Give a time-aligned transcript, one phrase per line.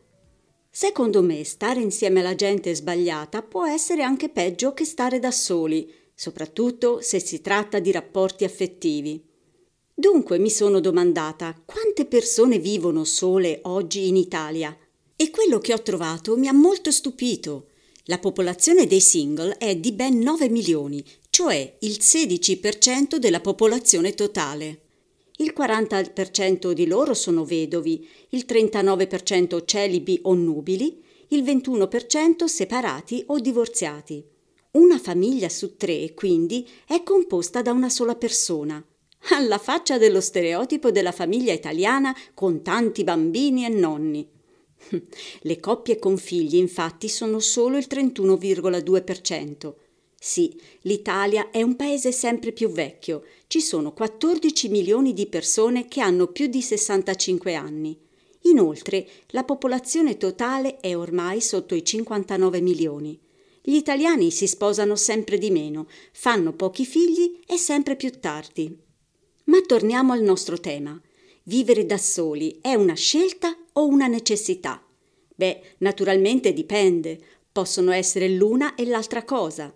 [0.69, 5.89] Secondo me stare insieme alla gente sbagliata può essere anche peggio che stare da soli,
[6.13, 9.23] soprattutto se si tratta di rapporti affettivi.
[9.93, 14.77] Dunque mi sono domandata quante persone vivono sole oggi in Italia
[15.15, 17.67] e quello che ho trovato mi ha molto stupito.
[18.07, 21.03] La popolazione dei single è di ben 9 milioni,
[21.35, 24.83] cioè il 16% della popolazione totale.
[25.39, 33.39] Il 40% di loro sono vedovi, il 39% celibi o nubili, il 21% separati o
[33.39, 34.23] divorziati.
[34.71, 38.81] Una famiglia su tre, quindi, è composta da una sola persona.
[39.31, 44.25] Alla faccia dello stereotipo della famiglia italiana con tanti bambini e nonni.
[45.41, 49.73] Le coppie con figli, infatti, sono solo il 31,2%.
[50.27, 53.25] Sì, l'Italia è un paese sempre più vecchio.
[53.45, 57.95] Ci sono 14 milioni di persone che hanno più di 65 anni.
[58.45, 63.19] Inoltre, la popolazione totale è ormai sotto i 59 milioni.
[63.61, 68.75] Gli italiani si sposano sempre di meno, fanno pochi figli e sempre più tardi.
[69.43, 70.99] Ma torniamo al nostro tema.
[71.43, 74.83] Vivere da soli è una scelta o una necessità?
[75.35, 77.21] Beh, naturalmente dipende.
[77.51, 79.71] Possono essere l'una e l'altra cosa.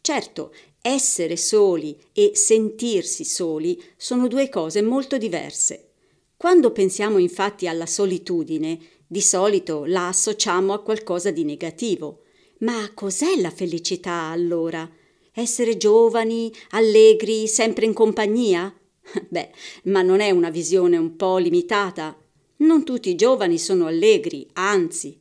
[0.00, 5.90] Certo, essere soli e sentirsi soli sono due cose molto diverse.
[6.36, 12.22] Quando pensiamo infatti alla solitudine, di solito la associamo a qualcosa di negativo.
[12.60, 14.88] Ma cos'è la felicità allora?
[15.32, 18.72] Essere giovani, allegri, sempre in compagnia?
[19.28, 19.50] Beh,
[19.84, 22.16] ma non è una visione un po' limitata?
[22.58, 25.18] Non tutti i giovani sono allegri, anzi,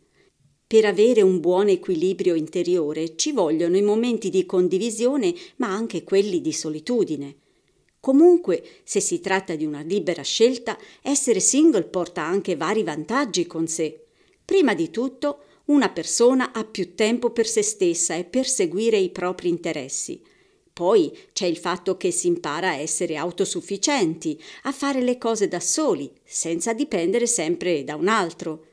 [0.68, 6.42] per avere un buon equilibrio interiore ci vogliono i momenti di condivisione, ma anche quelli
[6.42, 7.36] di solitudine.
[8.02, 13.68] Comunque, se si tratta di una libera scelta, essere single porta anche vari vantaggi con
[13.68, 14.04] sé.
[14.44, 19.10] Prima di tutto, una persona ha più tempo per se stessa e per seguire i
[19.10, 20.22] propri interessi.
[20.72, 25.60] Poi c'è il fatto che si impara a essere autosufficienti, a fare le cose da
[25.60, 28.66] soli, senza dipendere sempre da un altro.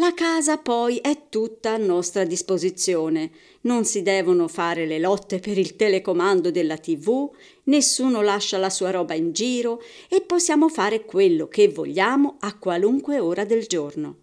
[0.00, 3.32] La casa poi è tutta a nostra disposizione.
[3.62, 7.28] Non si devono fare le lotte per il telecomando della TV,
[7.64, 13.18] nessuno lascia la sua roba in giro e possiamo fare quello che vogliamo a qualunque
[13.18, 14.18] ora del giorno.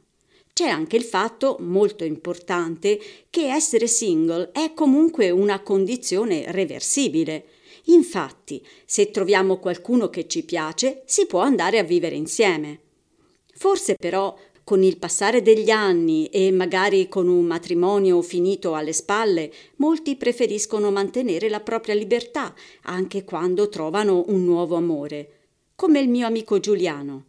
[0.54, 2.98] C'è anche il fatto, molto importante,
[3.30, 7.48] che essere single è comunque una condizione reversibile.
[7.88, 12.80] Infatti, se troviamo qualcuno che ci piace, si può andare a vivere insieme.
[13.58, 14.34] Forse però
[14.66, 20.90] con il passare degli anni e magari con un matrimonio finito alle spalle, molti preferiscono
[20.90, 27.26] mantenere la propria libertà anche quando trovano un nuovo amore, come il mio amico Giuliano.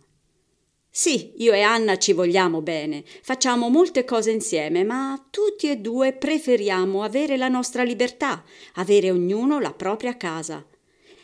[0.89, 6.15] Sì, io e Anna ci vogliamo bene, facciamo molte cose insieme, ma tutti e due
[6.15, 8.43] preferiamo avere la nostra libertà,
[8.77, 10.67] avere ognuno la propria casa.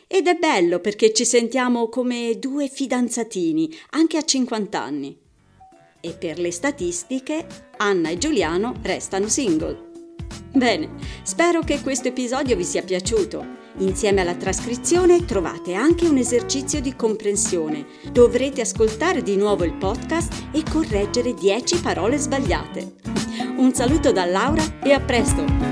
[0.07, 5.21] Ed è bello perché ci sentiamo come due fidanzatini, anche a 50 anni
[6.03, 7.47] e per le statistiche
[7.79, 9.91] Anna e Giuliano restano single.
[10.53, 10.91] Bene,
[11.23, 13.61] spero che questo episodio vi sia piaciuto.
[13.79, 17.87] Insieme alla trascrizione trovate anche un esercizio di comprensione.
[18.11, 22.97] Dovrete ascoltare di nuovo il podcast e correggere 10 parole sbagliate.
[23.57, 25.72] Un saluto da Laura e a presto!